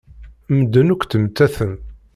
[0.57, 1.73] Medden akk ttmettaten.